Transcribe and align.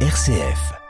RCF. 0.00 0.85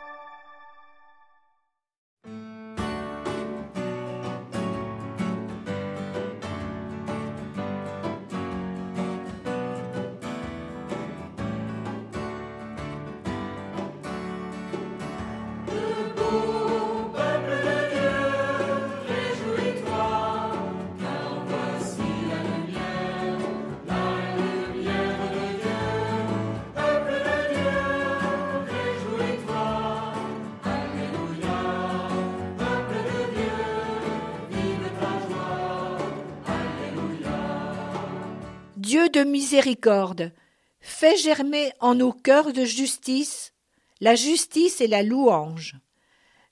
Dieu 38.86 39.08
de 39.08 39.24
miséricorde, 39.24 40.32
fais 40.78 41.16
germer 41.16 41.72
en 41.80 41.96
nos 41.96 42.12
cœurs 42.12 42.52
de 42.52 42.64
justice 42.64 43.52
la 44.00 44.14
justice 44.14 44.80
et 44.80 44.86
la 44.86 45.02
louange. 45.02 45.74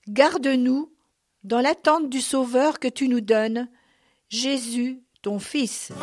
Garde-nous 0.09 0.91
dans 1.45 1.61
l'attente 1.61 2.09
du 2.09 2.19
Sauveur 2.19 2.81
que 2.81 2.89
tu 2.89 3.07
nous 3.07 3.21
donnes, 3.21 3.69
Jésus, 4.27 5.01
ton 5.21 5.39
Fils. 5.39 5.93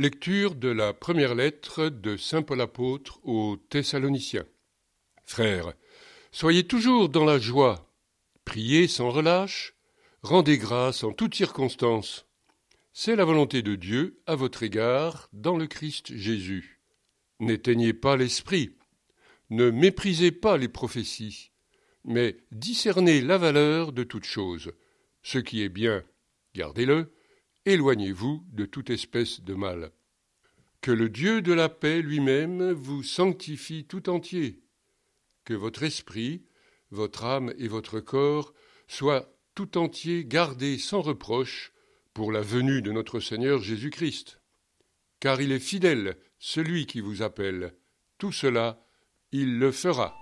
Lecture 0.00 0.54
de 0.54 0.68
la 0.68 0.92
première 0.92 1.34
lettre 1.34 1.88
de 1.88 2.16
Saint 2.16 2.42
Paul 2.42 2.60
apôtre 2.60 3.18
aux 3.24 3.56
Thessaloniciens. 3.56 4.46
Frères, 5.26 5.72
soyez 6.30 6.62
toujours 6.62 7.08
dans 7.08 7.24
la 7.24 7.40
joie, 7.40 7.92
priez 8.44 8.86
sans 8.86 9.10
relâche, 9.10 9.74
rendez 10.22 10.56
grâce 10.56 11.02
en 11.02 11.12
toutes 11.12 11.34
circonstances. 11.34 12.26
C'est 12.92 13.16
la 13.16 13.24
volonté 13.24 13.62
de 13.62 13.74
Dieu 13.74 14.22
à 14.26 14.36
votre 14.36 14.62
égard 14.62 15.28
dans 15.32 15.56
le 15.56 15.66
Christ 15.66 16.14
Jésus. 16.14 16.80
N'éteignez 17.40 17.92
pas 17.92 18.16
l'esprit, 18.16 18.76
ne 19.50 19.68
méprisez 19.68 20.30
pas 20.30 20.58
les 20.58 20.68
prophéties, 20.68 21.50
mais 22.04 22.36
discernez 22.52 23.20
la 23.20 23.36
valeur 23.36 23.90
de 23.92 24.04
toute 24.04 24.26
chose. 24.26 24.70
Ce 25.24 25.38
qui 25.38 25.60
est 25.60 25.68
bien, 25.68 26.04
gardez-le, 26.54 27.12
éloignez-vous 27.68 28.44
de 28.50 28.64
toute 28.64 28.88
espèce 28.88 29.42
de 29.42 29.54
mal. 29.54 29.92
Que 30.80 30.90
le 30.90 31.10
Dieu 31.10 31.42
de 31.42 31.52
la 31.52 31.68
paix 31.68 32.00
lui-même 32.00 32.72
vous 32.72 33.02
sanctifie 33.02 33.84
tout 33.84 34.08
entier, 34.08 34.62
que 35.44 35.52
votre 35.52 35.82
esprit, 35.82 36.46
votre 36.90 37.24
âme 37.24 37.52
et 37.58 37.68
votre 37.68 38.00
corps 38.00 38.54
soient 38.86 39.28
tout 39.54 39.76
entiers 39.76 40.24
gardés 40.24 40.78
sans 40.78 41.02
reproche 41.02 41.72
pour 42.14 42.32
la 42.32 42.40
venue 42.40 42.80
de 42.80 42.90
notre 42.90 43.20
Seigneur 43.20 43.60
Jésus-Christ. 43.60 44.40
Car 45.20 45.40
il 45.42 45.52
est 45.52 45.58
fidèle, 45.58 46.16
celui 46.38 46.86
qui 46.86 47.00
vous 47.00 47.20
appelle. 47.20 47.74
Tout 48.16 48.32
cela, 48.32 48.82
il 49.30 49.58
le 49.58 49.72
fera. 49.72 50.16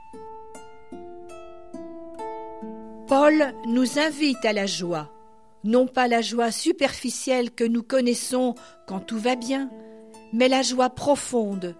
Paul 3.07 3.55
nous 3.69 4.01
invite 4.01 4.45
à 4.45 4.53
la 4.53 4.67
joie 4.67 5.16
non 5.67 5.87
pas 5.87 6.09
la 6.09 6.23
joie 6.23 6.51
superficielle 6.51 7.51
que 7.51 7.65
nous 7.65 7.83
connaissons 7.83 8.55
quand 8.87 9.01
tout 9.01 9.19
va 9.19 9.37
bien, 9.37 9.71
mais 10.33 10.49
la 10.49 10.63
joie 10.63 10.91
profonde 10.91 11.75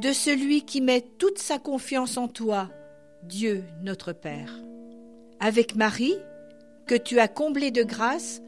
de 0.00 0.12
celui 0.12 0.62
qui 0.62 0.80
met 0.80 1.02
toute 1.18 1.38
sa 1.38 1.58
confiance 1.58 2.16
en 2.16 2.28
toi, 2.28 2.70
Dieu 3.22 3.64
notre 3.82 4.12
Père. 4.12 4.52
Avec 5.38 5.76
Marie, 5.76 6.16
que 6.86 6.94
tu 6.94 7.18
as 7.18 7.28
comblée 7.28 7.70
de 7.70 7.82
grâce, 7.82 8.42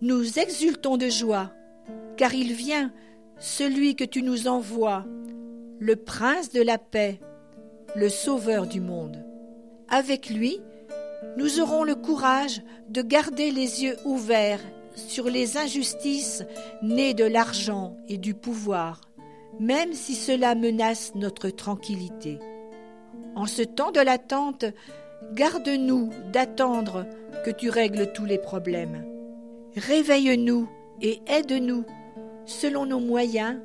nous 0.00 0.38
exultons 0.38 0.96
de 0.96 1.08
joie, 1.08 1.52
car 2.16 2.34
il 2.34 2.52
vient, 2.52 2.92
celui 3.38 3.96
que 3.96 4.04
tu 4.04 4.22
nous 4.22 4.48
envoies, 4.48 5.04
le 5.78 5.96
Prince 5.96 6.50
de 6.50 6.62
la 6.62 6.78
paix, 6.78 7.20
le 7.94 8.08
Sauveur 8.08 8.66
du 8.66 8.80
monde. 8.80 9.24
Avec 9.88 10.28
lui, 10.28 10.60
nous 11.36 11.60
aurons 11.60 11.84
le 11.84 11.94
courage 11.94 12.62
de 12.88 13.02
garder 13.02 13.50
les 13.50 13.82
yeux 13.84 13.96
ouverts 14.04 14.60
sur 14.94 15.30
les 15.30 15.56
injustices 15.56 16.44
nées 16.82 17.14
de 17.14 17.24
l'argent 17.24 17.96
et 18.08 18.18
du 18.18 18.34
pouvoir, 18.34 19.00
même 19.60 19.92
si 19.92 20.14
cela 20.14 20.54
menace 20.54 21.14
notre 21.14 21.50
tranquillité. 21.50 22.38
En 23.34 23.46
ce 23.46 23.62
temps 23.62 23.92
de 23.92 24.00
l'attente, 24.00 24.64
garde-nous 25.34 26.10
d'attendre 26.32 27.06
que 27.44 27.50
tu 27.50 27.70
règles 27.70 28.12
tous 28.12 28.24
les 28.24 28.38
problèmes. 28.38 29.04
Réveille-nous 29.76 30.68
et 31.00 31.20
aide-nous, 31.26 31.84
selon 32.46 32.86
nos 32.86 33.00
moyens, 33.00 33.60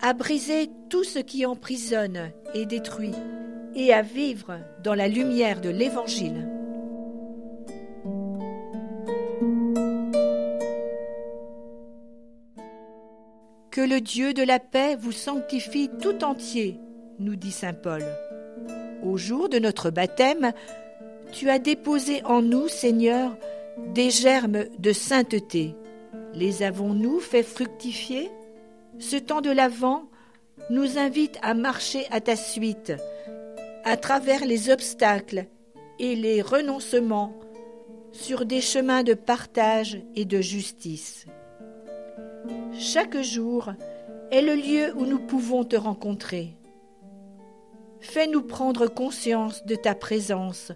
à 0.00 0.14
briser 0.14 0.70
tout 0.88 1.04
ce 1.04 1.18
qui 1.18 1.44
emprisonne 1.44 2.30
et 2.54 2.64
détruit, 2.64 3.14
et 3.74 3.92
à 3.92 4.02
vivre 4.02 4.58
dans 4.82 4.94
la 4.94 5.08
lumière 5.08 5.60
de 5.60 5.68
l'Évangile. 5.68 6.59
Que 13.70 13.80
le 13.80 14.00
Dieu 14.00 14.34
de 14.34 14.42
la 14.42 14.58
paix 14.58 14.96
vous 14.96 15.12
sanctifie 15.12 15.88
tout 16.02 16.24
entier, 16.24 16.80
nous 17.20 17.36
dit 17.36 17.52
Saint 17.52 17.72
Paul. 17.72 18.04
Au 19.04 19.16
jour 19.16 19.48
de 19.48 19.60
notre 19.60 19.90
baptême, 19.90 20.52
tu 21.30 21.48
as 21.50 21.60
déposé 21.60 22.24
en 22.24 22.42
nous, 22.42 22.66
Seigneur, 22.66 23.36
des 23.94 24.10
germes 24.10 24.64
de 24.80 24.92
sainteté. 24.92 25.76
Les 26.34 26.64
avons-nous 26.64 27.20
fait 27.20 27.44
fructifier? 27.44 28.28
Ce 28.98 29.16
temps 29.16 29.40
de 29.40 29.50
l'Avent 29.50 30.02
nous 30.70 30.98
invite 30.98 31.38
à 31.40 31.54
marcher 31.54 32.06
à 32.10 32.20
ta 32.20 32.34
suite, 32.34 32.92
à 33.84 33.96
travers 33.96 34.44
les 34.44 34.70
obstacles 34.70 35.46
et 36.00 36.16
les 36.16 36.42
renoncements, 36.42 37.38
sur 38.10 38.46
des 38.46 38.60
chemins 38.60 39.04
de 39.04 39.14
partage 39.14 40.02
et 40.16 40.24
de 40.24 40.40
justice. 40.40 41.26
Chaque 42.82 43.20
jour 43.20 43.74
est 44.30 44.40
le 44.40 44.54
lieu 44.54 44.94
où 44.96 45.04
nous 45.04 45.18
pouvons 45.18 45.64
te 45.64 45.76
rencontrer. 45.76 46.56
Fais-nous 48.00 48.40
prendre 48.40 48.86
conscience 48.86 49.66
de 49.66 49.74
ta 49.74 49.94
présence 49.94 50.72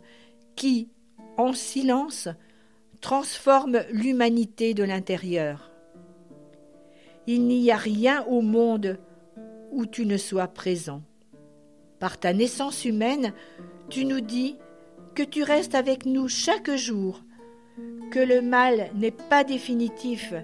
qui, 0.54 0.91
en 1.38 1.54
silence, 1.54 2.28
transforme 3.00 3.81
l'humanité 3.91 4.75
de 4.75 4.84
l'intérieur. 4.84 5.72
Il 7.27 7.47
n'y 7.47 7.71
a 7.71 7.77
rien 7.77 8.22
au 8.27 8.42
monde 8.42 8.98
où 9.72 9.86
tu 9.86 10.04
ne 10.04 10.18
sois 10.18 10.48
présent. 10.48 11.00
Par 12.00 12.21
ta 12.21 12.34
naissance 12.34 12.84
humaine, 12.84 13.33
tu 13.89 14.04
nous 14.04 14.21
dis 14.21 14.59
que 15.15 15.22
tu 15.22 15.42
restes 15.42 15.74
avec 15.74 16.04
nous 16.04 16.28
chaque 16.28 16.71
jour, 16.77 17.22
que 18.10 18.21
le 18.21 18.42
mal 18.42 18.91
n'est 18.95 19.10
pas 19.10 19.42
définitif, 19.42 20.34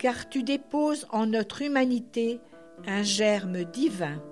car 0.00 0.30
tu 0.30 0.42
déposes 0.42 1.06
en 1.10 1.26
notre 1.26 1.60
humanité 1.60 2.40
un 2.86 3.02
germe 3.02 3.64
divin. 3.64 4.22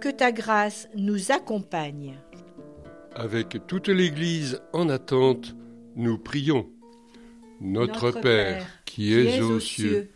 Que 0.00 0.08
ta 0.08 0.32
grâce 0.32 0.88
nous 0.96 1.30
accompagne. 1.30 2.18
Avec 3.14 3.64
toute 3.68 3.88
l'Église 3.88 4.60
en 4.72 4.88
attente, 4.88 5.54
nous 5.94 6.18
prions. 6.18 6.68
Notre, 7.60 8.10
Père, 8.10 8.66
qui 8.84 9.14
es 9.14 9.40
aux 9.40 9.60
cieux, 9.60 10.10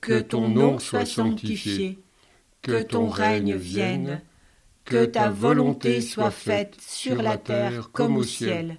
que 0.00 0.18
ton 0.18 0.48
nom 0.48 0.78
soit 0.78 1.04
sanctifié, 1.04 1.98
que 2.62 2.82
ton 2.82 3.08
règne 3.08 3.54
vienne, 3.54 4.22
que 4.86 5.04
ta 5.04 5.28
volonté 5.28 6.00
soit 6.00 6.30
faite 6.30 6.74
sur 6.80 7.20
la 7.20 7.36
terre 7.36 7.90
comme 7.92 8.16
au 8.16 8.22
ciel. 8.22 8.78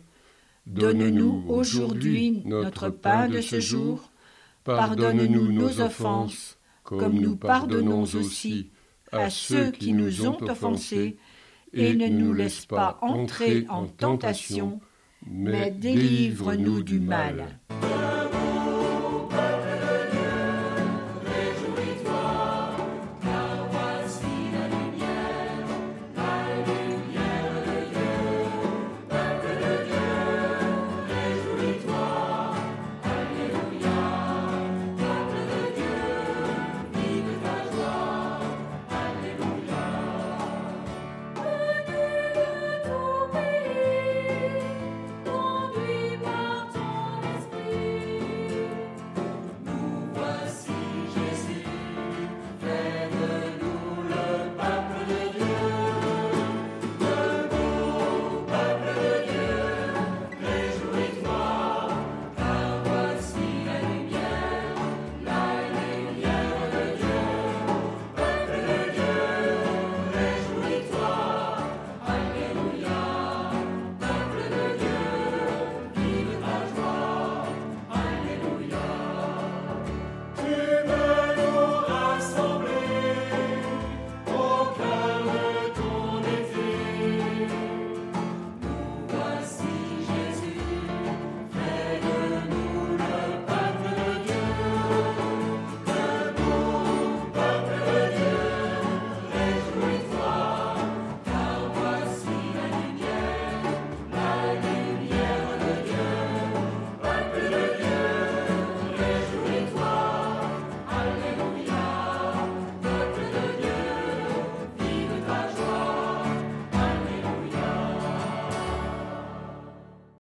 Donne-nous 0.66 1.46
aujourd'hui 1.48 2.42
notre 2.46 2.90
pain 2.90 3.28
de 3.28 3.42
ce 3.42 3.60
jour 3.60 4.09
Pardonne-nous 4.76 5.52
nos 5.52 5.82
offenses, 5.82 6.58
comme 6.84 7.16
nous 7.20 7.36
pardonnons 7.36 8.04
aussi 8.04 8.72
à 9.12 9.30
ceux 9.30 9.72
qui 9.72 9.94
nous 9.94 10.28
ont 10.28 10.42
offensés, 10.44 11.18
et 11.74 11.94
ne 11.94 12.08
nous 12.08 12.34
laisse 12.34 12.66
pas 12.66 12.98
entrer 13.02 13.66
en 13.70 13.86
tentation, 13.88 14.80
mais 15.26 15.72
délivre-nous 15.72 16.84
du 16.84 17.00
mal. 17.00 17.60